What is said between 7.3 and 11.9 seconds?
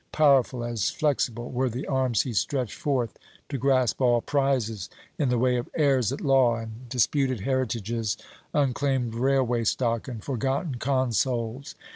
heritages, unclaimed railway stock, and forgotten consols.